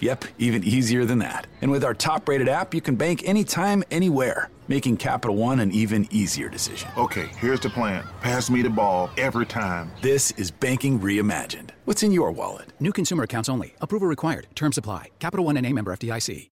Yep, 0.00 0.24
even 0.38 0.62
easier 0.62 1.04
than 1.04 1.18
that. 1.18 1.46
And 1.60 1.70
with 1.70 1.84
our 1.84 1.94
top 1.94 2.28
rated 2.28 2.48
app, 2.48 2.72
you 2.72 2.80
can 2.80 2.94
bank 2.94 3.22
anytime, 3.26 3.82
anywhere, 3.90 4.48
making 4.68 4.98
Capital 4.98 5.34
One 5.36 5.58
an 5.58 5.72
even 5.72 6.06
easier 6.10 6.48
decision. 6.48 6.88
Okay, 6.96 7.26
here's 7.38 7.60
the 7.60 7.68
plan. 7.68 8.04
Pass 8.20 8.48
me 8.48 8.62
the 8.62 8.70
ball 8.70 9.10
every 9.16 9.46
time. 9.46 9.90
This 10.00 10.30
is 10.32 10.50
banking 10.52 11.00
reimagined. 11.00 11.70
What's 11.84 12.02
in 12.02 12.12
your 12.12 12.30
wallet? 12.30 12.72
New 12.78 12.92
consumer 12.92 13.24
accounts 13.24 13.48
only. 13.48 13.74
Approval 13.80 14.06
required. 14.06 14.46
Terms 14.54 14.78
apply. 14.78 15.10
Capital 15.18 15.44
One 15.44 15.56
and 15.56 15.66
a 15.66 15.72
member 15.72 15.94
FDIC. 15.96 16.50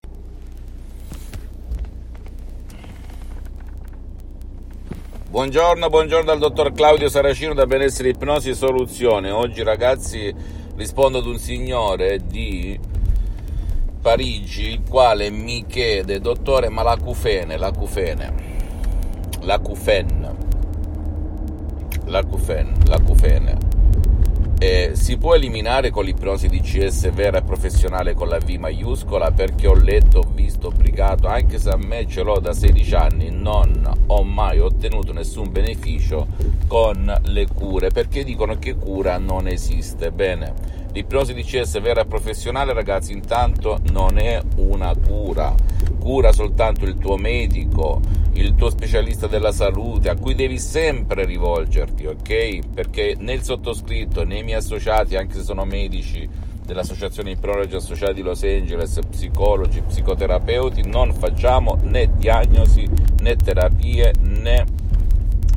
Buongiorno, 5.28 5.91
buongiorno 5.91 6.24
dal 6.24 6.38
dottor 6.38 6.72
Claudio 6.72 7.08
Saracino 7.10 7.52
da 7.52 7.66
Benessere 7.66 8.08
Ipnosi 8.08 8.50
e 8.50 8.55
Soluzione. 8.55 9.30
Oggi 9.30 9.62
ragazzi 9.62 10.34
rispondo 10.77 11.19
ad 11.19 11.27
un 11.27 11.38
signore 11.38 12.20
di 12.27 12.78
Parigi 14.06 14.69
il 14.69 14.83
quale 14.88 15.30
mi 15.30 15.66
chiede, 15.66 16.20
dottore, 16.20 16.69
ma 16.69 16.84
l'acufene, 16.84 17.56
l'acufene, 17.56 18.33
l'acufen, 19.41 20.37
l'acufen, 22.05 22.73
l'acufene, 22.87 23.59
eh, 24.61 24.92
si 24.95 25.16
può 25.16 25.34
eliminare 25.34 25.91
con 25.91 26.05
l'ipnosi 26.05 26.47
DCS 26.47 27.11
vera 27.11 27.38
e 27.38 27.42
professionale 27.42 28.14
con 28.14 28.28
la 28.28 28.38
V 28.38 28.48
maiuscola? 28.50 29.33
Perché 29.33 29.66
ho 29.66 29.74
letto, 29.74 30.20
ho 30.20 30.30
visto, 30.33 30.69
obbligato, 30.69 31.27
anche 31.27 31.59
se 31.59 31.70
a 31.70 31.77
me 31.77 32.06
ce 32.06 32.23
l'ho 32.23 32.38
da 32.38 32.52
16 32.52 32.95
anni, 32.95 33.30
non 33.30 34.05
ho 34.06 34.23
mai 34.23 34.61
ottenuto 34.61 35.12
nessun 35.12 35.50
beneficio 35.50 36.28
con 36.69 37.12
le 37.25 37.48
cure, 37.52 37.91
perché 37.91 38.23
dicono 38.23 38.56
che 38.56 38.77
cura 38.77 39.19
non 39.19 39.48
esiste. 39.48 40.12
Bene, 40.12 40.75
l'ipnosi 40.97 41.34
DCS 41.34 41.78
vera 41.83 42.00
e 42.00 42.06
professionale, 42.06 42.72
ragazzi, 42.72 43.12
intanto 43.12 43.78
non 43.91 44.16
è 44.16 44.41
una 44.56 44.94
cura, 44.97 45.55
cura 45.98 46.33
soltanto 46.33 46.86
il 46.86 46.97
tuo 46.97 47.19
medico, 47.19 48.00
il 48.33 48.55
tuo 48.55 48.70
specialista 48.70 49.27
della 49.27 49.52
salute, 49.52 50.08
a 50.08 50.17
cui 50.17 50.34
devi 50.34 50.58
sempre 50.58 51.27
rivolgerti, 51.27 52.06
ok? 52.06 52.70
Perché 52.72 53.14
nel 53.19 53.42
sottoscritto, 53.42 54.24
nei 54.24 54.42
miei 54.42 54.56
associati, 54.56 55.17
anche 55.17 55.34
se 55.34 55.42
sono 55.42 55.67
medici, 55.67 56.27
dell'Associazione 56.64 57.33
Ipnologi 57.33 57.77
Associati 57.77 58.14
di 58.14 58.22
Los 58.22 58.42
Angeles, 58.42 58.98
psicologi, 59.08 59.83
psicoterapeuti, 59.83 60.89
non 60.89 61.12
facciamo 61.12 61.77
né 61.83 62.11
diagnosi 62.17 62.89
né 63.20 63.36
terapie 63.36 64.12
né 64.19 64.64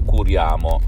curiamo 0.06 0.80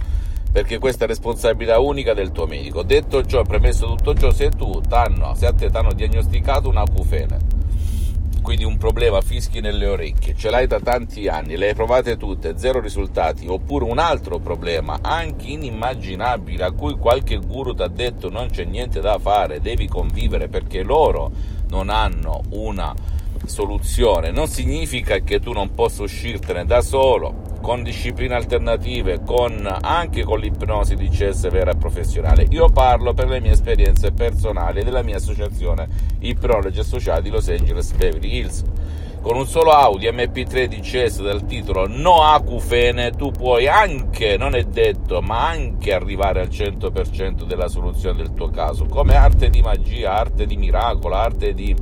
perché 0.52 0.80
questa 0.80 1.05
è 1.05 1.07
responsabilità 1.07 1.80
unica 1.80 2.13
del 2.13 2.31
tuo 2.31 2.45
medico. 2.45 2.83
Detto 2.83 3.25
ciò, 3.25 3.44
premesso 3.44 3.88
tutto 3.88 4.13
ciò, 4.13 4.31
se 4.31 4.49
tu 4.49 4.81
t'hanno, 4.81 5.33
se 5.35 5.45
a 5.45 5.53
te 5.53 5.69
ti 5.69 5.77
hanno 5.77 5.94
diagnosticato 5.94 6.67
una 6.67 6.81
acufene, 6.81 7.38
quindi 8.41 8.66
un 8.66 8.77
problema 8.77 9.22
fischi 9.22 9.61
nelle 9.61 9.85
orecchie, 9.88 10.35
ce 10.35 10.49
l'hai 10.49 10.67
da 10.67 10.79
tanti 10.79 11.27
anni, 11.27 11.55
le 11.55 11.69
hai 11.69 11.73
provate 11.75 12.17
tutte, 12.17 12.57
zero 12.57 12.81
risultati, 12.81 13.47
oppure 13.47 13.85
un 13.85 13.99
altro 13.99 14.39
problema, 14.39 14.99
anche 15.02 15.47
inimmaginabile, 15.47 16.63
a 16.66 16.72
cui 16.72 16.97
qualche 16.97 17.38
guru 17.38 17.73
ti 17.73 17.83
ha 17.83 17.88
detto 17.88 18.29
non 18.29 18.49
c'è 18.49 18.66
niente 18.66 18.99
da 18.99 19.17
fare, 19.19 19.61
devi 19.61 19.88
convivere 19.88 20.49
perché 20.49 20.83
loro 20.83 21.31
non 21.69 21.89
hanno 21.89 22.41
una 22.49 22.94
soluzione, 23.45 24.31
non 24.31 24.47
significa 24.47 25.17
che 25.20 25.39
tu 25.39 25.52
non 25.52 25.73
possa 25.73 26.03
uscirtene 26.03 26.66
da 26.66 26.81
solo, 26.81 27.50
con 27.61 27.84
discipline 27.84 28.34
alternative, 28.36 29.22
con, 29.23 29.67
anche 29.81 30.23
con 30.23 30.39
l'ipnosi 30.39 30.95
DCS 30.95 31.50
vera 31.50 31.72
e 31.72 31.78
professionale. 31.78 32.47
Io 32.50 32.69
parlo 32.69 33.13
per 33.13 33.28
le 33.28 33.40
mie 33.40 33.51
esperienze 33.51 34.12
personali 34.12 34.84
della 34.84 35.03
mia 35.03 35.18
associazione 35.18 35.88
Ipnologi 36.19 36.80
Associati 36.80 37.30
Los 37.30 37.47
Angeles 37.50 37.91
Beverly 37.94 38.35
Hills. 38.35 38.63
Con 39.22 39.38
un 39.38 39.46
solo 39.46 39.69
audio 39.69 40.12
MP3 40.12 40.66
DCS 40.66 41.22
del 41.22 41.46
titolo 41.46 41.85
No 41.88 42.24
acufene 42.24 43.12
tu 43.12 43.30
puoi 43.30 43.68
anche, 43.68 44.35
non 44.35 44.56
è 44.56 44.63
detto, 44.63 45.22
ma 45.22 45.47
anche 45.47 45.94
arrivare 45.94 46.41
al 46.41 46.47
100% 46.47 47.44
della 47.44 47.68
soluzione 47.68 48.18
del 48.18 48.34
tuo 48.34 48.50
caso, 48.50 48.85
come 48.85 49.16
arte 49.16 49.51
di 49.51 49.62
magia, 49.62 50.16
arte 50.16 50.47
di 50.47 50.57
miracolo, 50.57 51.13
arte 51.13 51.53
di 51.53 51.75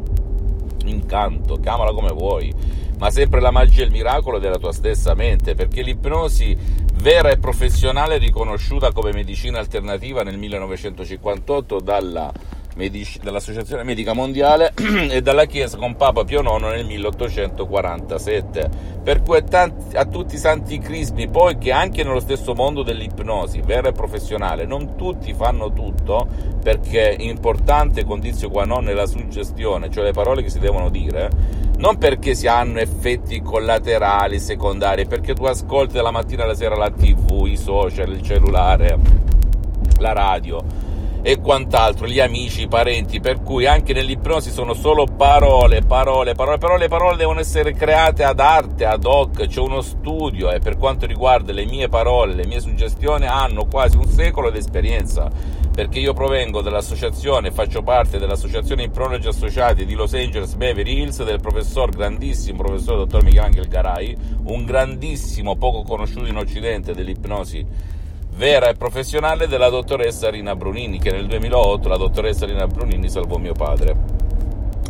incanto, 0.90 1.58
chiamala 1.60 1.92
come 1.92 2.12
vuoi 2.12 2.54
ma 3.00 3.10
sempre 3.12 3.40
la 3.40 3.50
magia 3.50 3.82
e 3.82 3.86
il 3.86 3.92
miracolo 3.92 4.40
della 4.40 4.58
tua 4.58 4.74
stessa 4.74 5.14
mente, 5.14 5.56
perché 5.56 5.82
l'ipnosi 5.82 6.56
vera 6.96 7.30
e 7.30 7.38
professionale 7.38 8.18
riconosciuta 8.18 8.92
come 8.92 9.14
medicina 9.14 9.58
alternativa 9.58 10.22
nel 10.22 10.38
1958 10.38 11.80
dalla 11.80 12.30
Medici, 12.80 13.20
dall'Associazione 13.22 13.84
Medica 13.84 14.14
Mondiale 14.14 14.72
e 15.12 15.22
dalla 15.22 15.44
Chiesa 15.44 15.76
con 15.76 15.98
Papa 15.98 16.24
Pio 16.24 16.40
IX 16.40 16.62
nel 16.62 16.86
1847. 16.86 18.70
Per 19.04 19.22
cui 19.22 19.44
tanti, 19.44 19.98
a 19.98 20.06
tutti 20.06 20.36
i 20.36 20.38
santi 20.38 20.80
crismi, 20.80 21.28
poi 21.28 21.58
che 21.58 21.74
anche 21.74 22.06
nello 22.06 22.22
stesso 22.22 22.56
mondo 22.56 22.82
dell'ipnosi 22.82 23.60
vera 23.60 23.90
e 23.90 23.92
professionale 23.92 24.66
non 24.66 24.96
tutti 24.96 25.34
fanno 25.34 25.74
tutto, 25.74 26.26
perché 26.64 27.18
è 27.18 27.22
importante 27.22 28.06
condizio 28.06 28.50
qua 28.50 28.64
non 28.64 28.88
è 28.88 28.94
la 28.94 29.08
suggestione, 29.08 29.90
cioè 29.92 30.06
le 30.06 30.14
parole 30.14 30.42
che 30.42 30.50
si 30.50 30.60
devono 30.60 30.90
dire, 30.90 31.30
non 31.80 31.98
perché 31.98 32.34
si 32.34 32.48
hanno 32.48 32.80
effetti 32.80 33.42
collaterali, 33.42 34.40
secondari, 34.40 35.06
perché 35.06 35.34
tu 35.34 35.44
ascolti 35.44 35.96
dalla 35.96 36.12
mattina 36.12 36.44
alla 36.46 36.56
sera 36.56 36.78
la 36.78 36.92
tv, 36.92 37.46
i 37.46 37.58
social, 37.58 38.10
il 38.10 38.22
cellulare, 38.22 38.98
la 39.98 40.14
radio 40.14 40.89
e 41.22 41.40
quant'altro, 41.40 42.08
gli 42.08 42.20
amici, 42.20 42.64
i 42.64 42.68
parenti, 42.68 43.20
per 43.20 43.42
cui 43.42 43.66
anche 43.66 43.94
nell'ipnosi 43.94 44.52
sono 44.52 44.74
solo 44.74 45.06
parole, 45.06 45.82
parole, 45.82 46.34
parole, 46.34 46.58
però 46.58 46.78
le 46.78 46.88
parole 46.88 47.18
devono 47.18 47.40
essere 47.40 47.74
create 47.74 48.24
ad 48.24 48.40
arte, 48.40 48.86
ad 48.86 49.06
hoc, 49.06 49.48
c'è 49.48 49.60
uno 49.60 49.82
studio 49.82 50.52
e 50.52 50.60
per 50.60 50.78
quanto 50.78 51.06
riguarda 51.06 51.52
le 51.52 51.66
mie 51.66 51.90
parole, 51.90 52.34
le 52.34 52.46
mie 52.46 52.62
suggestioni 52.62 53.28
hanno 53.28 53.66
quasi 53.66 53.98
un 53.98 54.08
secolo 54.08 54.50
di 54.50 54.60
esperienza, 54.60 55.30
perché 55.74 56.00
io 56.00 56.14
provengo 56.14 56.62
dall'associazione, 56.62 57.52
faccio 57.52 57.82
parte 57.82 58.18
dell'associazione 58.18 58.84
Ipnologi 58.84 59.28
Associati 59.28 59.86
di 59.86 59.96
Los 59.96 60.14
Angeles 60.14 60.56
Beverly 60.56 61.02
Hills 61.02 61.24
del 61.24 61.40
professor, 61.42 61.90
grandissimo 61.90 62.64
professor 62.64 62.98
dottor 62.98 63.24
Michelangelo 63.24 63.68
Garai, 63.68 64.16
un 64.46 64.64
grandissimo, 64.64 65.58
poco 65.58 65.84
conosciuto 65.84 66.28
in 66.28 66.38
Occidente 66.38 66.94
dell'ipnosi 66.94 67.98
vera 68.40 68.70
e 68.70 68.74
professionale 68.74 69.50
della 69.50 69.68
dottoressa 69.68 70.30
Rina 70.30 70.56
Brunini, 70.56 70.98
che 70.98 71.12
nel 71.12 71.28
2008 71.28 71.90
la 71.90 71.98
dottoressa 71.98 72.46
Rina 72.46 72.68
Brunini 72.68 73.10
salvò 73.10 73.36
mio 73.36 73.52
padre. 73.52 73.94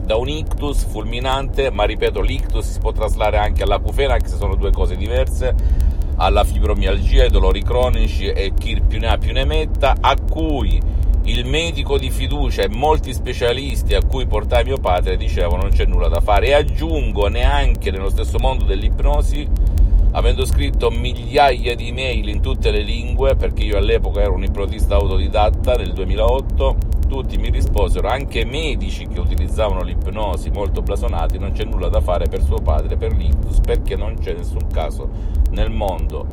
Da 0.04 0.18
un 0.18 0.30
ictus 0.30 0.86
fulminante, 0.86 1.72
ma 1.72 1.86
ripeto, 1.86 2.22
l'ictus 2.22 2.74
si 2.74 2.78
può 2.78 2.92
traslare 2.92 3.40
anche 3.40 3.64
all'acufena, 3.64 4.14
anche 4.14 4.28
se 4.28 4.36
sono 4.36 4.54
due 4.54 4.70
cose 4.70 4.96
diverse, 4.96 5.56
alla 6.18 6.44
fibromialgia, 6.44 7.24
ai 7.24 7.32
dolori 7.32 7.64
cronici 7.64 8.28
e 8.28 8.54
chi 8.56 8.80
più 8.88 9.00
ne 9.00 9.08
ha 9.08 9.18
più 9.18 9.34
ne 9.34 9.46
metta, 9.46 9.96
a 10.00 10.16
cui 10.16 10.80
il 11.24 11.44
medico 11.48 11.98
di 11.98 12.12
fiducia 12.12 12.62
e 12.62 12.70
molti 12.70 13.14
specialisti 13.14 13.96
a 13.96 14.04
cui 14.04 14.28
portai 14.28 14.64
mio 14.64 14.78
padre 14.78 15.18
dicevano 15.18 15.64
non 15.64 15.72
c'è 15.72 15.86
nulla 15.86 16.08
da 16.08 16.22
fare 16.22 16.48
e 16.48 16.54
aggiungo 16.54 17.28
neanche 17.28 17.90
nello 17.90 18.10
stesso 18.10 18.38
mondo 18.38 18.64
dell'ipnosi 18.64 19.48
avendo 20.12 20.46
scritto 20.46 20.90
migliaia 20.90 21.76
di 21.76 21.90
email 21.90 22.30
in 22.30 22.42
tutte 22.42 22.72
le 22.72 22.82
lingue, 22.82 23.36
perché 23.36 23.64
io 23.64 23.78
all'epoca 23.78 24.22
ero 24.22 24.34
un 24.34 24.44
ipnotista 24.44 24.96
autodidatta 24.96 25.76
nel 25.76 25.94
2008, 25.94 26.78
tutti 27.08 27.38
mi 27.38 27.50
risposero, 27.50 28.08
anche 28.08 28.46
medici 28.46 29.08
che 29.08 29.20
utilizzavano 29.20 29.82
l'ipnosi 29.82 30.50
molto 30.50 30.82
blasonati, 30.82 31.38
non 31.38 31.52
c'è 31.52 31.64
nulla 31.64 31.90
da 31.90 32.02
fare 32.02 32.28
per 32.28 32.44
suo 32.44 32.58
padre, 32.58 32.98
per 32.98 33.14
l'ictus, 33.14 33.60
perché 33.60 33.96
non 33.96 34.16
c'è 34.20 34.34
nessun 34.34 34.68
caso 34.72 35.10
nel 35.52 35.72
mondo 35.72 36.26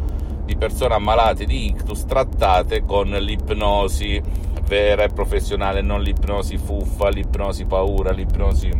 di 0.44 0.56
persone 0.56 0.94
ammalate 0.94 1.44
di 1.44 1.66
ictus 1.66 2.04
trattate 2.04 2.84
con 2.84 3.08
l'ipnosi 3.08 4.22
vera 4.66 5.04
e 5.04 5.08
professionale, 5.08 5.80
non 5.80 6.02
l'ipnosi 6.02 6.56
fuffa, 6.56 7.08
l'ipnosi 7.08 7.64
paura, 7.64 8.10
l'ipnosi 8.12 8.70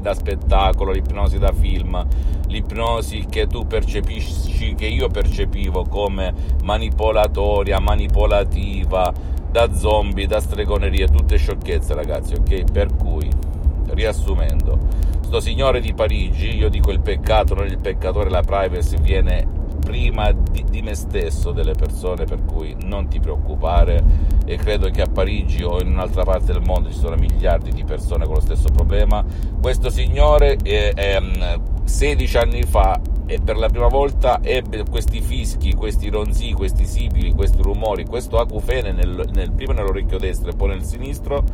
da 0.00 0.14
spettacolo, 0.14 0.92
l'ipnosi 0.92 1.38
da 1.38 1.52
film, 1.52 2.06
l'ipnosi 2.48 3.26
che 3.28 3.46
tu 3.46 3.66
percepisci, 3.66 4.74
che 4.74 4.86
io 4.86 5.08
percepivo 5.08 5.84
come 5.84 6.32
manipolatoria, 6.62 7.80
manipolativa, 7.80 9.12
da 9.50 9.72
zombie, 9.72 10.26
da 10.26 10.40
stregonerie, 10.40 11.08
tutte 11.08 11.36
sciocchezze 11.36 11.94
ragazzi, 11.94 12.34
ok? 12.34 12.70
Per 12.70 12.94
cui, 12.94 13.28
riassumendo, 13.88 14.78
sto 15.22 15.40
signore 15.40 15.80
di 15.80 15.94
Parigi, 15.94 16.56
io 16.56 16.68
dico 16.68 16.90
il 16.90 17.00
peccato, 17.00 17.54
non 17.54 17.66
il 17.66 17.78
peccatore, 17.78 18.28
la 18.28 18.42
privacy 18.42 18.98
viene 19.00 19.46
prima 19.80 20.30
di, 20.56 20.64
di, 20.70 20.82
me 20.82 20.94
stesso 20.94 21.52
delle 21.52 21.74
persone 21.74 22.24
per 22.24 22.44
cui 22.44 22.74
non 22.80 23.08
ti 23.08 23.20
preoccupare. 23.20 24.34
E 24.46 24.56
credo 24.56 24.88
che 24.90 25.02
a 25.02 25.06
Parigi 25.06 25.62
o 25.62 25.80
in 25.80 25.88
un'altra 25.88 26.22
parte 26.22 26.52
del 26.52 26.62
mondo 26.62 26.90
ci 26.90 26.98
sono 26.98 27.16
miliardi 27.16 27.72
di 27.72 27.84
persone 27.84 28.24
con 28.24 28.34
lo 28.34 28.40
stesso 28.40 28.68
problema. 28.72 29.24
Questo 29.60 29.90
signore 29.90 30.56
è, 30.62 30.92
è, 30.94 31.20
16 31.84 32.36
anni 32.38 32.62
fa 32.62 33.00
e 33.26 33.40
per 33.40 33.56
la 33.56 33.68
prima 33.68 33.88
volta 33.88 34.38
ebbe 34.42 34.84
questi 34.88 35.20
fischi, 35.20 35.74
questi 35.74 36.08
ronzii, 36.08 36.52
questi 36.52 36.86
sibili, 36.86 37.32
questi 37.32 37.60
rumori, 37.60 38.04
questo 38.04 38.38
acufene 38.38 38.92
nel, 38.92 39.28
nel, 39.32 39.52
prima 39.52 39.72
nell'orecchio 39.72 40.18
destro 40.18 40.50
e 40.50 40.54
poi 40.54 40.68
nel 40.68 40.84
sinistro. 40.84 41.44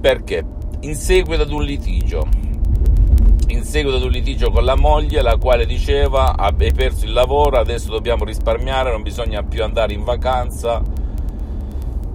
Perché? 0.00 0.44
In 0.80 0.94
seguito 0.94 1.42
ad 1.42 1.52
un 1.52 1.62
litigio 1.62 2.26
in 3.50 3.64
seguito 3.64 3.96
ad 3.96 4.04
un 4.04 4.10
litigio 4.10 4.50
con 4.50 4.64
la 4.64 4.76
moglie, 4.76 5.22
la 5.22 5.36
quale 5.36 5.66
diceva 5.66 6.36
hai 6.36 6.72
perso 6.72 7.04
il 7.04 7.12
lavoro, 7.12 7.58
adesso 7.58 7.90
dobbiamo 7.90 8.24
risparmiare, 8.24 8.90
non 8.90 9.02
bisogna 9.02 9.42
più 9.42 9.62
andare 9.62 9.92
in 9.92 10.04
vacanza, 10.04 10.82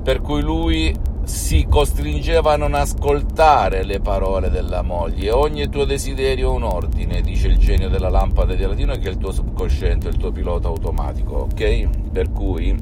per 0.03 0.21
cui 0.21 0.41
lui 0.41 0.95
si 1.23 1.65
costringeva 1.67 2.53
a 2.53 2.57
non 2.57 2.75
ascoltare 2.75 3.83
le 3.83 3.99
parole 3.99 4.49
della 4.49 4.83
moglie. 4.83 5.31
Ogni 5.31 5.67
tuo 5.69 5.83
desiderio 5.83 6.51
è 6.51 6.55
un 6.55 6.63
ordine, 6.63 7.21
dice 7.21 7.47
il 7.47 7.57
genio 7.57 7.89
della 7.89 8.09
lampada 8.09 8.53
di 8.53 8.63
Aladino, 8.63 8.93
che 8.93 9.07
è 9.07 9.11
il 9.11 9.17
tuo 9.17 9.31
subconsciente, 9.31 10.07
il 10.07 10.17
tuo 10.17 10.31
pilota 10.31 10.67
automatico, 10.67 11.47
ok? 11.51 12.09
Per 12.11 12.31
cui 12.31 12.75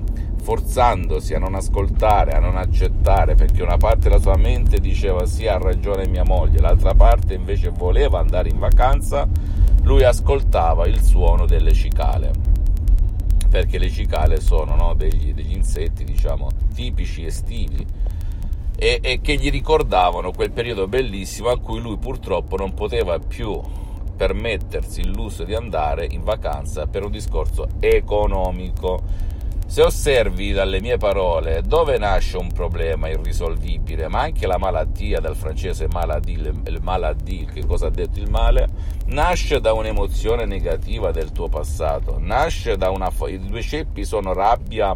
forzandosi 0.44 1.34
a 1.34 1.40
non 1.40 1.56
ascoltare, 1.56 2.34
a 2.34 2.40
non 2.40 2.58
accettare, 2.58 3.34
perché 3.34 3.64
una 3.64 3.78
parte 3.78 4.10
della 4.10 4.20
sua 4.20 4.36
mente 4.36 4.80
diceva 4.80 5.26
sì, 5.26 5.48
ha 5.48 5.58
ragione 5.58 6.06
mia 6.06 6.26
moglie, 6.26 6.60
l'altra 6.60 6.94
parte 6.94 7.34
invece 7.34 7.70
voleva 7.70 8.20
andare 8.20 8.50
in 8.50 8.60
vacanza, 8.60 9.26
lui 9.84 10.04
ascoltava 10.04 10.86
il 10.86 11.02
suono 11.02 11.46
delle 11.46 11.72
cicale, 11.72 12.32
perché 13.50 13.78
le 13.78 13.90
cicale 13.90 14.42
sono 14.42 14.76
no, 14.76 14.94
degli, 14.96 15.34
degli, 15.34 15.56
insetti, 15.56 16.04
diciamo, 16.04 16.50
tipici 16.76 17.26
estivi 17.26 17.86
e, 18.76 19.00
e 19.02 19.22
che 19.22 19.36
gli 19.36 19.50
ricordavano 19.50 20.34
quel 20.34 20.52
periodo 20.52 20.90
bellissimo 20.90 21.50
a 21.50 21.58
cui 21.58 21.80
lui 21.80 21.98
purtroppo 21.98 22.58
non 22.58 22.74
poteva 22.74 23.18
più 23.18 23.62
permettersi 24.18 25.00
il 25.00 25.12
lusso 25.12 25.46
di 25.46 25.56
andare 25.56 26.06
in 26.12 26.24
vacanza 26.24 26.86
per 26.86 27.06
un 27.06 27.12
discorso 27.12 27.68
economico 27.80 29.32
se 29.66 29.82
osservi 29.82 30.52
dalle 30.52 30.80
mie 30.82 30.98
parole 30.98 31.62
dove 31.64 31.98
nasce 31.98 32.38
un 32.38 32.52
problema 32.52 33.10
irrisolvibile, 33.10 34.08
ma 34.08 34.22
anche 34.22 34.46
la 34.46 34.58
malattia, 34.58 35.20
dal 35.20 35.36
francese 35.36 35.88
maladie, 35.88 36.54
il 36.66 36.80
maladie, 36.82 37.46
che 37.46 37.66
cosa 37.66 37.88
ha 37.88 37.90
detto 37.90 38.20
il 38.20 38.30
male, 38.30 38.68
nasce 39.08 39.60
da 39.60 39.74
un'emozione 39.74 40.46
negativa 40.46 41.12
del 41.12 41.32
tuo 41.32 41.48
passato, 41.48 42.18
nasce 42.20 42.78
da 42.78 42.90
una... 42.90 43.12
i 43.28 43.40
due 43.40 43.62
ceppi 43.62 44.06
sono 44.06 44.34
rabbia 44.34 44.96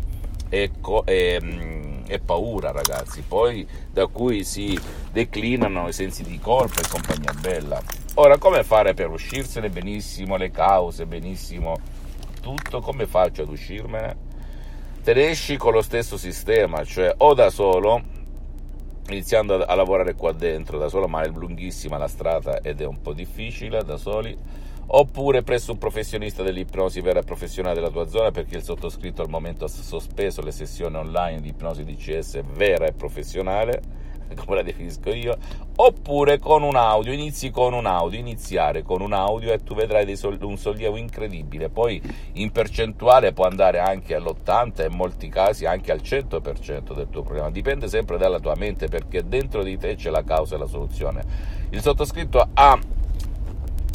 e, 0.49 0.71
e, 1.05 1.39
mm, 1.41 2.03
e 2.07 2.19
paura, 2.19 2.71
ragazzi, 2.71 3.23
poi 3.27 3.67
da 3.91 4.07
cui 4.07 4.43
si 4.43 4.79
declinano 5.11 5.87
i 5.87 5.93
sensi 5.93 6.23
di 6.23 6.39
colpa 6.39 6.81
e 6.81 6.87
compagnia 6.87 7.33
bella. 7.33 7.81
Ora, 8.15 8.37
come 8.37 8.63
fare 8.63 8.93
per 8.93 9.09
uscirsene 9.09 9.69
benissimo, 9.69 10.37
le 10.37 10.51
cause, 10.51 11.05
benissimo 11.05 11.79
tutto, 12.41 12.79
come 12.79 13.05
faccio 13.05 13.41
ad 13.41 13.49
uscirmene? 13.49 14.26
Te 15.07 15.13
ne 15.13 15.29
esci 15.29 15.55
con 15.55 15.71
lo 15.71 15.81
stesso 15.81 16.17
sistema, 16.17 16.83
cioè 16.83 17.13
o 17.19 17.33
da 17.33 17.49
solo, 17.49 18.01
iniziando 19.07 19.55
a, 19.55 19.63
a 19.63 19.73
lavorare 19.73 20.15
qua 20.15 20.33
dentro 20.33 20.77
da 20.77 20.89
solo, 20.89 21.07
ma 21.07 21.21
è 21.21 21.29
lunghissima 21.29 21.97
la 21.97 22.09
strada 22.09 22.59
ed 22.59 22.81
è 22.81 22.85
un 22.85 22.99
po' 22.99 23.13
difficile 23.13 23.81
da 23.85 23.95
soli, 23.95 24.37
oppure 24.87 25.43
presso 25.43 25.71
un 25.71 25.77
professionista 25.77 26.43
dell'ipnosi 26.43 26.99
vera 26.99 27.21
e 27.21 27.23
professionale 27.23 27.75
della 27.75 27.89
tua 27.89 28.05
zona 28.09 28.31
perché 28.31 28.57
il 28.57 28.63
sottoscritto 28.63 29.21
al 29.21 29.29
momento 29.29 29.63
ha 29.63 29.69
sospeso 29.69 30.41
le 30.41 30.51
sessioni 30.51 30.97
online 30.97 31.39
di 31.39 31.49
ipnosi 31.51 31.85
DCS 31.85 32.41
vera 32.41 32.85
e 32.85 32.91
professionale 32.91 34.06
come 34.35 34.57
la 34.57 34.63
definisco 34.63 35.11
io, 35.11 35.37
oppure 35.75 36.39
con 36.39 36.63
un 36.63 36.75
audio, 36.75 37.11
inizi 37.11 37.49
con 37.49 37.73
un 37.73 37.85
audio, 37.85 38.19
iniziare 38.19 38.83
con 38.83 39.01
un 39.01 39.13
audio 39.13 39.51
e 39.53 39.63
tu 39.63 39.75
vedrai 39.75 40.15
sol- 40.15 40.37
un 40.41 40.57
sollievo 40.57 40.97
incredibile, 40.97 41.69
poi 41.69 42.01
in 42.33 42.51
percentuale 42.51 43.33
può 43.33 43.45
andare 43.45 43.79
anche 43.79 44.15
all'80 44.15 44.81
e 44.81 44.85
in 44.85 44.95
molti 44.95 45.29
casi 45.29 45.65
anche 45.65 45.91
al 45.91 46.01
100% 46.03 46.93
del 46.93 47.09
tuo 47.09 47.21
problema, 47.21 47.49
dipende 47.49 47.87
sempre 47.87 48.17
dalla 48.17 48.39
tua 48.39 48.55
mente 48.55 48.87
perché 48.87 49.27
dentro 49.27 49.63
di 49.63 49.77
te 49.77 49.95
c'è 49.95 50.09
la 50.09 50.23
causa 50.23 50.55
e 50.55 50.57
la 50.57 50.67
soluzione. 50.67 51.23
Il 51.69 51.81
sottoscritto 51.81 52.47
ha 52.53 52.79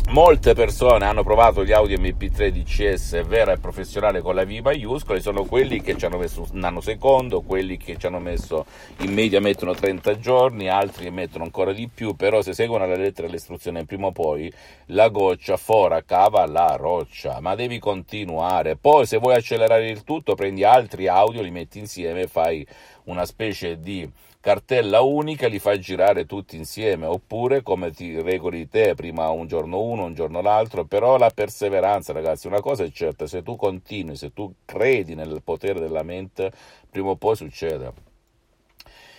Molte 0.08 0.52
persone 0.52 1.06
hanno 1.06 1.22
provato 1.22 1.64
gli 1.64 1.72
Audi 1.72 1.96
MP3 1.96 2.48
DCS 2.48 3.24
vera 3.24 3.52
e 3.52 3.58
professionale 3.58 4.20
con 4.20 4.34
la 4.34 4.44
V 4.44 4.50
maiuscola, 4.62 5.18
sono 5.20 5.44
quelli 5.44 5.80
che 5.80 5.96
ci 5.96 6.04
hanno 6.04 6.18
messo 6.18 6.42
un 6.42 6.58
nanosecondo, 6.58 7.40
quelli 7.40 7.78
che 7.78 7.96
ci 7.96 8.06
hanno 8.06 8.18
messo 8.18 8.66
in 8.98 9.14
media 9.14 9.40
mettono 9.40 9.72
30 9.72 10.18
giorni, 10.18 10.68
altri 10.68 11.10
mettono 11.10 11.44
ancora 11.44 11.72
di 11.72 11.88
più, 11.88 12.14
però 12.14 12.42
se 12.42 12.52
seguono 12.52 12.86
la 12.86 12.96
lettera 12.96 13.26
e 13.26 13.30
l'istruzione 13.30 13.86
prima 13.86 14.08
o 14.08 14.12
poi 14.12 14.52
la 14.86 15.08
goccia 15.08 15.56
fora 15.56 16.02
cava 16.02 16.44
la 16.46 16.76
roccia, 16.76 17.40
ma 17.40 17.54
devi 17.54 17.78
continuare. 17.78 18.76
Poi 18.76 19.06
se 19.06 19.16
vuoi 19.16 19.36
accelerare 19.36 19.88
il 19.88 20.04
tutto 20.04 20.34
prendi 20.34 20.62
altri 20.62 21.06
audio, 21.06 21.40
li 21.40 21.50
metti 21.50 21.78
insieme 21.78 22.22
e 22.22 22.26
fai 22.26 22.66
una 23.04 23.24
specie 23.24 23.80
di 23.80 24.10
cartella 24.40 25.02
unica 25.02 25.46
li 25.46 25.60
fai 25.60 25.78
girare 25.78 26.26
tutti 26.26 26.56
insieme, 26.56 27.06
oppure 27.06 27.62
come 27.62 27.92
ti 27.92 28.20
regoli 28.20 28.68
te, 28.68 28.94
prima 28.94 29.30
un 29.30 29.46
giorno 29.46 29.80
uno, 29.80 30.04
un 30.04 30.14
giorno 30.14 30.40
l'altro, 30.40 30.84
però 30.84 31.16
la 31.16 31.30
perseveranza, 31.30 32.12
ragazzi, 32.12 32.48
una 32.48 32.60
cosa 32.60 32.82
è 32.82 32.90
certa, 32.90 33.26
se 33.26 33.42
tu 33.42 33.54
continui, 33.54 34.16
se 34.16 34.32
tu 34.32 34.52
credi 34.64 35.14
nel 35.14 35.42
potere 35.44 35.78
della 35.78 36.02
mente, 36.02 36.52
prima 36.90 37.10
o 37.10 37.16
poi 37.16 37.36
succede. 37.36 38.10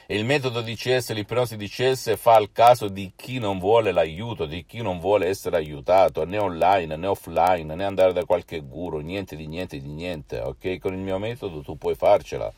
Il 0.07 0.25
metodo 0.25 0.61
DCS, 0.61 1.13
l'ipnosi 1.13 1.55
DCS 1.55 2.17
fa 2.17 2.37
il 2.37 2.51
caso 2.51 2.89
di 2.89 3.13
chi 3.15 3.39
non 3.39 3.57
vuole 3.57 3.93
l'aiuto, 3.93 4.45
di 4.45 4.65
chi 4.65 4.81
non 4.81 4.99
vuole 4.99 5.27
essere 5.27 5.55
aiutato, 5.55 6.25
né 6.25 6.37
online 6.37 6.97
né 6.97 7.07
offline, 7.07 7.73
né 7.73 7.85
andare 7.85 8.11
da 8.11 8.25
qualche 8.25 8.59
guru, 8.59 8.99
niente 8.99 9.37
di 9.37 9.47
niente 9.47 9.79
di 9.79 9.87
niente, 9.87 10.39
ok? 10.39 10.79
Con 10.79 10.93
il 10.93 10.99
mio 10.99 11.17
metodo 11.17 11.61
tu 11.61 11.77
puoi 11.77 11.95
farcela 11.95 12.51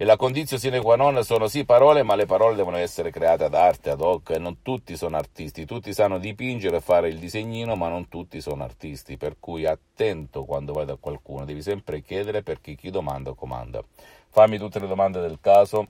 e 0.00 0.04
la 0.04 0.14
condizione 0.14 0.62
sine 0.62 0.80
qua 0.80 0.94
non 0.94 1.24
sono 1.24 1.48
sì 1.48 1.64
parole, 1.64 2.04
ma 2.04 2.14
le 2.14 2.24
parole 2.24 2.54
devono 2.54 2.76
essere 2.76 3.10
create 3.10 3.42
ad 3.42 3.54
arte, 3.54 3.90
ad 3.90 4.00
hoc, 4.00 4.30
e 4.30 4.38
non 4.38 4.62
tutti 4.62 4.96
sono 4.96 5.16
artisti, 5.16 5.64
tutti 5.64 5.92
sanno 5.92 6.18
dipingere 6.18 6.76
e 6.76 6.80
fare 6.80 7.08
il 7.08 7.18
disegnino, 7.18 7.74
ma 7.74 7.88
non 7.88 8.06
tutti 8.08 8.40
sono 8.40 8.62
artisti, 8.62 9.16
per 9.16 9.38
cui 9.40 9.66
attento 9.66 10.44
quando 10.44 10.72
vai 10.72 10.86
da 10.86 10.94
qualcuno, 10.94 11.44
devi 11.44 11.62
sempre 11.62 12.00
chiedere 12.00 12.44
perché 12.44 12.76
chi 12.76 12.90
domanda 12.90 13.34
comanda. 13.34 13.82
Fammi 14.28 14.56
tutte 14.56 14.78
le 14.78 14.86
domande 14.86 15.20
del 15.20 15.38
caso, 15.40 15.88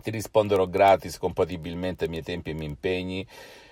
ti 0.00 0.10
risponderò 0.10 0.68
gratis, 0.68 1.18
compatibilmente 1.18 2.04
ai 2.04 2.10
miei 2.10 2.22
tempi 2.22 2.50
e 2.50 2.52
ai 2.52 2.58
miei 2.58 2.70
impegni. 2.70 3.26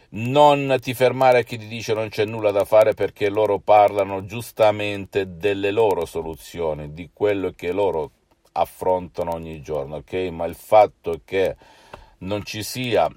Non 0.08 0.76
ti 0.80 0.92
fermare 0.92 1.38
a 1.38 1.42
chi 1.42 1.56
ti 1.56 1.68
dice 1.68 1.94
non 1.94 2.08
c'è 2.08 2.24
nulla 2.24 2.50
da 2.50 2.64
fare 2.64 2.94
perché 2.94 3.28
loro 3.28 3.60
parlano 3.60 4.24
giustamente 4.24 5.36
delle 5.36 5.70
loro 5.70 6.04
soluzioni, 6.04 6.92
di 6.92 7.10
quello 7.12 7.52
che 7.54 7.70
loro 7.70 8.10
affrontano 8.56 9.32
ogni 9.32 9.60
giorno, 9.60 9.96
ok? 9.96 10.12
Ma 10.32 10.44
il 10.46 10.54
fatto 10.54 11.20
che 11.24 11.56
non 12.18 12.44
ci 12.44 12.62
sia 12.62 13.08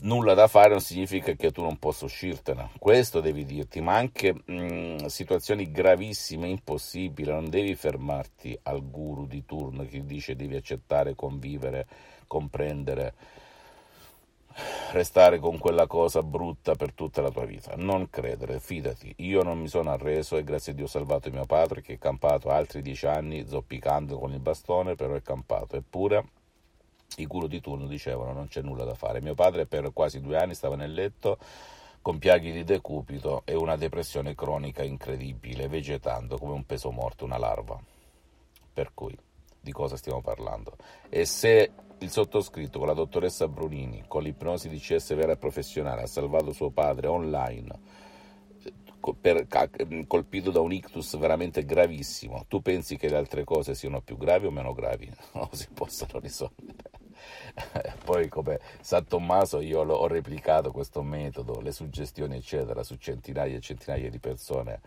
nulla 0.00 0.34
da 0.34 0.48
fare 0.48 0.70
non 0.70 0.80
significa 0.80 1.32
che 1.32 1.52
tu 1.52 1.62
non 1.62 1.78
possa 1.78 2.04
uscirtene, 2.04 2.70
questo 2.78 3.20
devi 3.20 3.44
dirti, 3.44 3.80
ma 3.80 3.94
anche 3.94 4.32
mh, 4.32 4.52
mm, 4.52 4.96
situazioni 5.06 5.70
gravissime, 5.70 6.48
impossibili, 6.48 7.30
non 7.30 7.48
devi 7.48 7.74
fermarti 7.74 8.58
al 8.64 8.88
guru 8.88 9.26
di 9.26 9.44
turno 9.44 9.86
che 9.86 10.04
dice 10.04 10.36
devi 10.36 10.56
accettare, 10.56 11.14
convivere, 11.14 11.86
comprendere 12.26 13.14
restare 14.96 15.38
con 15.38 15.58
quella 15.58 15.86
cosa 15.86 16.22
brutta 16.22 16.74
per 16.74 16.92
tutta 16.92 17.20
la 17.20 17.30
tua 17.30 17.44
vita. 17.44 17.74
Non 17.76 18.08
credere, 18.08 18.60
fidati. 18.60 19.12
Io 19.18 19.42
non 19.42 19.60
mi 19.60 19.68
sono 19.68 19.90
arreso 19.90 20.36
e 20.36 20.44
grazie 20.44 20.72
a 20.72 20.74
Dio 20.74 20.84
ho 20.84 20.88
salvato 20.88 21.30
mio 21.30 21.44
padre 21.44 21.82
che 21.82 21.94
è 21.94 21.98
campato 21.98 22.48
altri 22.48 22.80
dieci 22.82 23.06
anni 23.06 23.46
zoppicando 23.46 24.18
con 24.18 24.32
il 24.32 24.40
bastone, 24.40 24.94
però 24.94 25.14
è 25.14 25.22
campato. 25.22 25.76
Eppure 25.76 26.28
i 27.18 27.26
culo 27.26 27.46
di 27.46 27.60
turno 27.60 27.86
dicevano 27.86 28.32
non 28.32 28.48
c'è 28.48 28.62
nulla 28.62 28.84
da 28.84 28.94
fare. 28.94 29.20
Mio 29.20 29.34
padre 29.34 29.66
per 29.66 29.92
quasi 29.92 30.20
due 30.20 30.38
anni 30.38 30.54
stava 30.54 30.76
nel 30.76 30.92
letto 30.92 31.38
con 32.00 32.18
piaghi 32.18 32.52
di 32.52 32.64
decupito 32.64 33.42
e 33.44 33.54
una 33.54 33.76
depressione 33.76 34.34
cronica 34.34 34.82
incredibile, 34.82 35.68
vegetando 35.68 36.38
come 36.38 36.52
un 36.52 36.64
peso 36.64 36.90
morto, 36.90 37.24
una 37.24 37.36
larva. 37.36 37.78
Per 38.72 38.90
cui, 38.94 39.16
di 39.66 39.72
cosa 39.72 39.96
stiamo 39.96 40.20
parlando? 40.20 40.76
E 41.08 41.24
se 41.24 41.72
il 41.98 42.10
sottoscritto 42.10 42.78
con 42.78 42.86
la 42.86 42.94
dottoressa 42.94 43.48
Brunini, 43.48 44.04
con 44.06 44.22
l'ipnosi 44.22 44.68
di 44.68 44.78
CS 44.78 45.14
vera 45.16 45.32
e 45.32 45.36
professionale, 45.36 46.02
ha 46.02 46.06
salvato 46.06 46.52
suo 46.52 46.70
padre 46.70 47.08
online, 47.08 47.78
per, 49.20 49.48
colpito 50.06 50.52
da 50.52 50.60
un 50.60 50.72
ictus 50.72 51.18
veramente 51.18 51.64
gravissimo. 51.64 52.44
Tu 52.46 52.62
pensi 52.62 52.96
che 52.96 53.08
le 53.08 53.16
altre 53.16 53.42
cose 53.42 53.74
siano 53.74 54.00
più 54.00 54.16
gravi 54.16 54.46
o 54.46 54.50
meno 54.52 54.72
gravi? 54.72 55.12
O 55.34 55.48
si 55.50 55.66
possano 55.74 56.20
risolvere? 56.20 56.90
Poi 58.04 58.28
come 58.28 58.60
San 58.80 59.04
Tommaso 59.06 59.60
io 59.60 59.80
ho 59.80 60.06
replicato 60.06 60.70
questo 60.70 61.02
metodo, 61.02 61.60
le 61.60 61.72
suggestioni 61.72 62.36
eccetera, 62.36 62.84
su 62.84 62.94
centinaia 62.96 63.56
e 63.56 63.60
centinaia 63.60 64.08
di 64.10 64.20
persone 64.20 64.80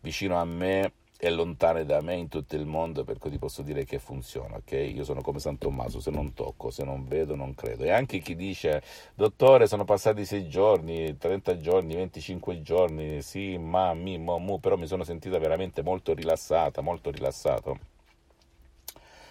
vicino 0.00 0.38
a 0.38 0.44
me 0.44 0.92
e 1.18 1.30
lontane 1.30 1.84
da 1.84 2.00
me 2.02 2.14
in 2.14 2.28
tutto 2.28 2.56
il 2.56 2.66
mondo 2.66 3.04
perché 3.04 3.30
ti 3.30 3.38
posso 3.38 3.62
dire 3.62 3.84
che 3.84 3.98
funziona, 3.98 4.56
ok? 4.56 4.72
Io 4.72 5.04
sono 5.04 5.22
come 5.22 5.38
San 5.38 5.58
Tommaso, 5.58 6.00
se 6.00 6.10
non 6.10 6.34
tocco, 6.34 6.70
se 6.70 6.84
non 6.84 7.06
vedo 7.06 7.34
non 7.34 7.54
credo. 7.54 7.84
E 7.84 7.90
anche 7.90 8.18
chi 8.18 8.36
dice, 8.36 8.82
dottore 9.14 9.66
sono 9.66 9.84
passati 9.84 10.24
6 10.24 10.48
giorni, 10.48 11.16
30 11.16 11.58
giorni, 11.58 11.94
25 11.94 12.62
giorni, 12.62 13.22
sì, 13.22 13.56
ma, 13.58 13.94
mi, 13.94 14.18
mo, 14.18 14.38
mu, 14.38 14.60
però 14.60 14.76
mi 14.76 14.86
sono 14.86 15.04
sentita 15.04 15.38
veramente 15.38 15.82
molto 15.82 16.12
rilassata, 16.14 16.80
molto 16.80 17.10
rilassato 17.10 17.94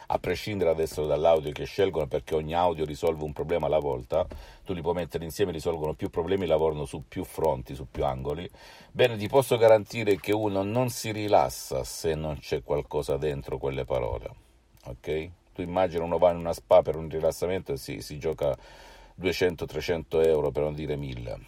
a 0.07 0.19
prescindere 0.19 0.69
adesso 0.69 1.05
dall'audio 1.05 1.51
che 1.51 1.65
scelgono 1.65 2.07
perché 2.07 2.35
ogni 2.35 2.53
audio 2.53 2.85
risolve 2.85 3.23
un 3.23 3.33
problema 3.33 3.65
alla 3.65 3.79
volta, 3.79 4.25
tu 4.63 4.73
li 4.73 4.81
puoi 4.81 4.93
mettere 4.93 5.23
insieme, 5.23 5.51
risolvono 5.51 5.93
più 5.93 6.09
problemi, 6.09 6.45
lavorano 6.45 6.85
su 6.85 7.03
più 7.07 7.23
fronti, 7.23 7.73
su 7.75 7.87
più 7.89 8.05
angoli, 8.05 8.49
bene 8.91 9.17
ti 9.17 9.27
posso 9.27 9.57
garantire 9.57 10.19
che 10.19 10.33
uno 10.33 10.63
non 10.63 10.89
si 10.89 11.11
rilassa 11.11 11.83
se 11.83 12.15
non 12.15 12.37
c'è 12.39 12.63
qualcosa 12.63 13.17
dentro 13.17 13.57
quelle 13.57 13.85
parole, 13.85 14.29
ok? 14.85 15.29
Tu 15.53 15.61
immagini 15.61 16.03
uno 16.03 16.17
va 16.17 16.31
in 16.31 16.37
una 16.37 16.53
spa 16.53 16.81
per 16.81 16.95
un 16.95 17.09
rilassamento 17.09 17.71
e 17.73 17.77
si, 17.77 18.01
si 18.01 18.19
gioca 18.19 18.55
200-300 19.19 20.25
euro 20.25 20.51
per 20.51 20.63
non 20.63 20.73
dire 20.73 20.95
1000, 20.95 21.39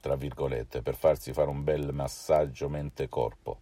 tra 0.00 0.14
virgolette, 0.14 0.82
per 0.82 0.94
farsi 0.94 1.32
fare 1.32 1.48
un 1.48 1.64
bel 1.64 1.92
massaggio 1.92 2.68
mente-corpo 2.68 3.60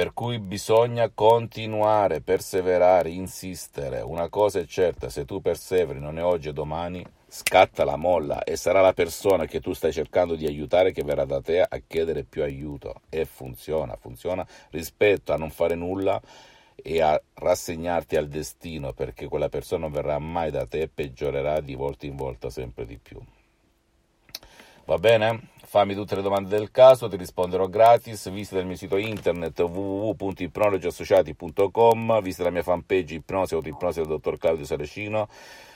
per 0.00 0.14
cui 0.14 0.38
bisogna 0.38 1.10
continuare, 1.10 2.22
perseverare, 2.22 3.10
insistere. 3.10 4.00
Una 4.00 4.30
cosa 4.30 4.58
è 4.58 4.64
certa, 4.64 5.10
se 5.10 5.26
tu 5.26 5.42
perseveri 5.42 6.00
non 6.00 6.18
è 6.18 6.24
oggi 6.24 6.48
e 6.48 6.54
domani, 6.54 7.04
scatta 7.28 7.84
la 7.84 7.96
molla 7.96 8.42
e 8.42 8.56
sarà 8.56 8.80
la 8.80 8.94
persona 8.94 9.44
che 9.44 9.60
tu 9.60 9.74
stai 9.74 9.92
cercando 9.92 10.36
di 10.36 10.46
aiutare 10.46 10.92
che 10.92 11.04
verrà 11.04 11.26
da 11.26 11.42
te 11.42 11.60
a 11.60 11.82
chiedere 11.86 12.24
più 12.24 12.42
aiuto. 12.42 13.02
E 13.10 13.26
funziona, 13.26 13.94
funziona 14.00 14.46
rispetto 14.70 15.34
a 15.34 15.36
non 15.36 15.50
fare 15.50 15.74
nulla 15.74 16.18
e 16.76 17.02
a 17.02 17.20
rassegnarti 17.34 18.16
al 18.16 18.28
destino 18.28 18.94
perché 18.94 19.28
quella 19.28 19.50
persona 19.50 19.82
non 19.82 19.92
verrà 19.92 20.18
mai 20.18 20.50
da 20.50 20.64
te 20.64 20.80
e 20.80 20.88
peggiorerà 20.88 21.60
di 21.60 21.74
volta 21.74 22.06
in 22.06 22.16
volta 22.16 22.48
sempre 22.48 22.86
di 22.86 22.96
più. 22.96 23.20
Va 24.90 24.98
bene? 24.98 25.50
Fammi 25.66 25.94
tutte 25.94 26.16
le 26.16 26.22
domande 26.22 26.48
del 26.48 26.72
caso, 26.72 27.06
ti 27.06 27.16
risponderò 27.16 27.68
gratis. 27.68 28.28
Visita 28.28 28.58
il 28.58 28.66
mio 28.66 28.74
sito 28.74 28.96
internet 28.96 29.60
www.ipnologiassociati.com, 29.60 32.20
visita 32.20 32.42
la 32.42 32.50
mia 32.50 32.64
fanpage 32.64 33.14
Ipnosi 33.14 33.54
Autoipnosi 33.54 34.00
del 34.00 34.08
dottor 34.08 34.36
Claudio 34.36 34.64
Sarecino. 34.64 35.28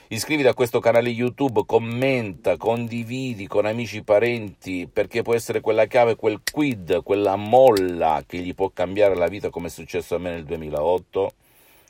Iscriviti 0.09 0.49
a 0.49 0.54
questo 0.54 0.80
canale 0.80 1.11
YouTube, 1.11 1.62
commenta, 1.64 2.56
condividi 2.56 3.47
con 3.47 3.66
amici 3.66 3.99
e 3.99 4.02
parenti 4.02 4.88
perché 4.92 5.23
può 5.23 5.37
essere 5.37 5.61
quella 5.61 5.87
chiave, 5.87 6.16
quel 6.16 6.40
quid, 6.52 7.04
quella 7.04 7.37
molla 7.37 8.25
che 8.26 8.38
gli 8.38 8.52
può 8.52 8.71
cambiare 8.71 9.14
la 9.14 9.28
vita 9.28 9.49
come 9.49 9.68
è 9.68 9.71
successo 9.71 10.16
a 10.16 10.18
me 10.18 10.30
nel 10.30 10.42
2008, 10.42 11.30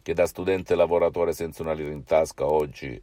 che 0.02 0.12
da 0.12 0.26
studente 0.26 0.74
lavoratore 0.74 1.32
senza 1.32 1.62
una 1.62 1.72
lira 1.72 1.90
in 1.90 2.04
tasca 2.04 2.44
oggi 2.44 3.00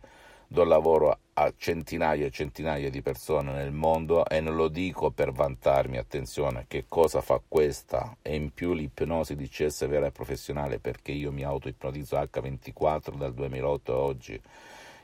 do 0.52 0.66
lavoro 0.66 1.10
a 1.10 1.18
centinaia 1.58 2.26
e 2.26 2.32
centinaia 2.32 2.90
di 2.90 3.02
persone 3.02 3.54
nel 3.54 3.72
mondo 3.72 4.26
e 4.28 4.42
non 4.42 4.56
lo 4.56 4.68
dico 4.68 5.12
per 5.12 5.32
vantarmi, 5.32 5.98
attenzione, 5.98 6.66
che 6.68 6.86
cosa 6.88 7.22
fa 7.22 7.42
questa 7.48 8.18
e 8.22 8.36
in 8.36 8.54
più 8.54 8.74
l'ipnosi 8.74 9.36
di 9.36 9.48
CS 9.48 9.88
vera 9.88 10.08
e 10.08 10.12
professionale 10.12 10.80
perché 10.80 11.12
io 11.12 11.32
mi 11.32 11.44
auto-ipnotizzo 11.44 12.18
H24 12.18 13.16
dal 13.16 13.34
2008 13.34 13.94
a 13.94 13.98
oggi 13.98 14.42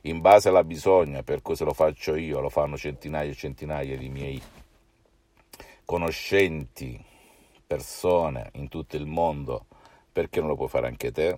in 0.01 0.21
base 0.21 0.49
alla 0.49 0.63
bisogna, 0.63 1.23
per 1.23 1.41
cui 1.41 1.55
se 1.55 1.63
lo 1.63 1.73
faccio 1.73 2.15
io 2.15 2.39
lo 2.39 2.49
fanno 2.49 2.77
centinaia 2.77 3.29
e 3.29 3.35
centinaia 3.35 3.97
di 3.97 4.09
miei 4.09 4.41
conoscenti, 5.83 7.03
persone 7.65 8.49
in 8.53 8.69
tutto 8.69 8.95
il 8.95 9.05
mondo, 9.05 9.65
perché 10.11 10.39
non 10.39 10.49
lo 10.49 10.55
puoi 10.55 10.69
fare 10.69 10.87
anche 10.87 11.11
te? 11.11 11.35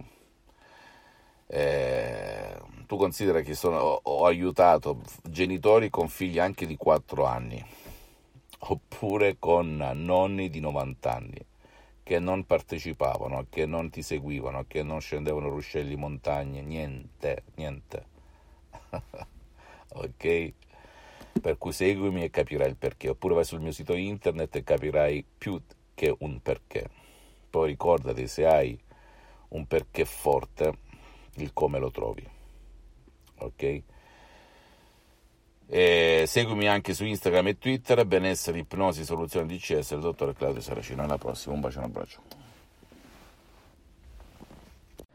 Eh, 1.47 2.57
tu 2.89 2.97
considera 2.97 3.41
che 3.41 3.53
sono, 3.53 3.77
ho, 3.77 3.99
ho, 4.01 4.25
aiutato 4.25 5.01
genitori 5.21 5.91
con 5.91 6.09
figli 6.09 6.39
anche 6.39 6.65
di 6.65 6.75
4 6.75 7.23
anni, 7.23 7.63
oppure 8.57 9.35
con 9.37 9.77
nonni 9.93 10.49
di 10.49 10.59
90 10.59 11.13
anni, 11.13 11.45
che 12.01 12.17
non 12.17 12.47
partecipavano, 12.47 13.45
che 13.47 13.67
non 13.67 13.91
ti 13.91 14.01
seguivano, 14.01 14.65
che 14.67 14.81
non 14.81 15.01
scendevano 15.01 15.49
ruscelli, 15.49 15.95
montagne, 15.97 16.63
niente, 16.63 17.43
niente. 17.57 18.05
ok? 19.93 20.53
Per 21.39 21.57
cui 21.59 21.71
seguimi 21.71 22.23
e 22.23 22.31
capirai 22.31 22.69
il 22.69 22.75
perché, 22.75 23.09
oppure 23.09 23.35
vai 23.35 23.45
sul 23.45 23.61
mio 23.61 23.71
sito 23.71 23.93
internet 23.93 24.55
e 24.55 24.63
capirai 24.63 25.23
più 25.37 25.61
che 25.93 26.15
un 26.21 26.41
perché. 26.41 26.89
Poi 27.51 27.67
ricordati, 27.67 28.27
se 28.27 28.47
hai 28.47 28.79
un 29.49 29.67
perché 29.67 30.05
forte, 30.05 30.73
il 31.35 31.53
come 31.53 31.77
lo 31.77 31.91
trovi 31.91 32.37
ok? 33.39 33.81
E 35.71 36.23
seguimi 36.25 36.67
anche 36.67 36.93
su 36.95 37.05
Instagram 37.05 37.47
e 37.47 37.57
Twitter, 37.59 38.03
benessere, 38.05 38.57
ipnosi, 38.57 39.05
soluzioni 39.05 39.55
DCS, 39.55 39.91
il 39.91 39.99
dottor 39.99 40.33
Claudio 40.35 40.61
Saracino. 40.61 41.03
Alla 41.03 41.19
prossima, 41.19 41.53
un 41.53 41.61
bacio 41.61 41.77
e 41.77 41.79
un 41.81 41.85
abbraccio. 41.85 42.21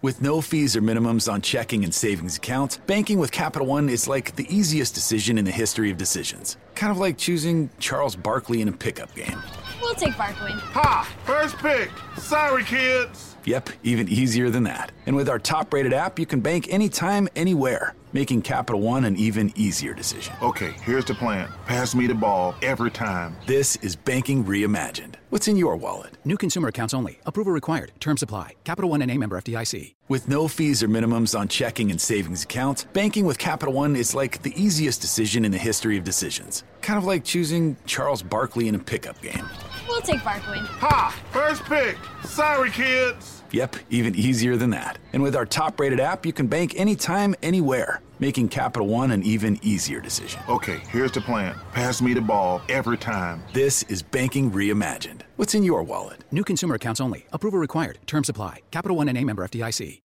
With 0.00 0.21
no 0.21 0.43
fees 0.43 0.76
or 0.76 0.83
minimums 0.83 1.33
on 1.33 1.40
checking 1.40 1.83
and 1.83 1.93
savings 1.93 2.37
accounts, 2.37 2.76
banking 2.87 3.19
with 3.19 3.33
Capital 3.33 3.66
One 3.66 3.88
is 3.88 4.07
like 4.07 4.37
the 4.37 4.47
easiest 4.54 4.95
decision 4.95 5.38
in 5.38 5.47
the 5.47 5.50
history 5.50 5.90
of 5.90 5.97
decisions. 5.97 6.59
Kind 6.75 6.93
of 6.93 6.99
like 6.99 7.16
choosing 7.16 7.71
Charles 7.78 8.14
Barkley 8.14 8.61
in 8.61 8.69
a 8.69 8.73
pickup 8.73 9.14
game. 9.14 9.43
We'll 9.81 9.95
take 9.95 10.16
Barkley. 10.16 10.52
Ha! 10.52 11.09
First 11.25 11.57
pick. 11.57 11.90
Sorry, 12.19 12.64
kids. 12.64 13.34
Yep, 13.45 13.71
even 13.83 14.09
easier 14.09 14.51
than 14.51 14.65
that. 14.65 14.93
And 15.07 15.15
with 15.15 15.29
our 15.29 15.39
top 15.39 15.73
rated 15.73 15.93
app, 15.93 16.19
you 16.19 16.27
can 16.27 16.41
bank 16.41 16.67
anytime, 16.71 17.29
anywhere, 17.37 17.95
making 18.13 18.43
Capital 18.43 18.81
One 18.81 19.05
an 19.05 19.17
even 19.17 19.53
easier 19.55 19.93
decision. 19.93 20.35
Okay, 20.43 20.73
here's 20.83 21.05
the 21.05 21.15
plan 21.15 21.49
pass 21.67 21.95
me 21.95 22.07
the 22.07 22.15
ball 22.15 22.55
every 22.63 22.91
time. 22.91 23.37
This 23.47 23.77
is 23.77 23.97
banking 23.97 24.45
reimagined. 24.45 25.15
What's 25.31 25.49
in 25.49 25.57
your 25.57 25.77
wallet? 25.77 26.17
New 26.25 26.37
consumer 26.37 26.69
accounts 26.69 26.95
only. 26.95 27.19
Approval 27.27 27.53
required. 27.53 27.93
Term 28.01 28.17
supply. 28.17 28.53
Capital 28.65 28.91
One 28.91 29.03
and 29.03 29.11
a 29.11 29.19
member 29.19 29.41
FDIC. 29.41 29.95
With 30.09 30.29
no 30.29 30.49
fees 30.49 30.83
or 30.83 30.89
minimums 30.89 31.39
on 31.39 31.49
checking 31.49 31.91
and 31.91 32.01
savings 32.01 32.45
accounts, 32.45 32.85
banking 32.93 33.25
with 33.27 33.39
Capital 33.39 33.75
One 33.75 33.97
is 33.97 34.15
like 34.15 34.43
the 34.43 34.53
easiest 34.63 35.01
decision 35.01 35.45
in 35.45 35.53
the 35.53 35.59
history 35.59 35.97
of 35.99 36.05
decisions. 36.05 36.63
Kind 36.83 36.99
of 36.99 37.05
like 37.05 37.25
choosing 37.25 37.77
Charles 37.87 38.23
Barkley 38.23 38.69
in 38.69 38.75
a 38.75 38.79
pickup 38.79 39.21
game. 39.21 39.49
We'll 39.88 40.00
take 40.00 40.25
Barkley. 40.25 40.59
Ha! 40.59 41.14
First 41.31 41.64
pick. 41.64 41.97
Sorry, 42.25 42.71
kids. 42.71 43.43
Yep, 43.53 43.76
even 43.91 44.14
easier 44.14 44.57
than 44.57 44.71
that. 44.71 44.99
And 45.12 45.23
with 45.23 45.37
our 45.37 45.47
top 45.47 45.79
rated 45.79 46.00
app, 46.00 46.26
you 46.26 46.33
can 46.33 46.47
bank 46.47 46.75
anytime, 46.76 47.35
anywhere, 47.43 48.00
making 48.19 48.49
Capital 48.49 48.88
One 48.88 49.11
an 49.12 49.23
even 49.23 49.59
easier 49.62 50.00
decision. 50.00 50.41
Okay, 50.49 50.81
here's 50.88 51.12
the 51.12 51.21
plan 51.21 51.55
pass 51.73 52.03
me 52.03 52.14
the 52.14 52.21
ball 52.21 52.62
every 52.69 52.99
time. 52.99 53.43
This 53.53 53.83
is 53.85 54.03
banking 54.03 54.50
reimagined. 54.50 55.21
What's 55.37 55.55
in 55.55 55.62
your 55.62 55.83
wallet? 55.83 56.25
New 56.33 56.45
consumer 56.45 56.75
accounts 56.76 57.00
only. 57.00 57.26
Approval 57.33 57.59
required. 57.61 57.99
Term 58.07 58.25
supply. 58.25 58.61
Capital 58.71 58.97
One 58.97 59.09
and 59.09 59.19
a 59.19 59.25
member 59.25 59.47
FDIC. 59.47 60.00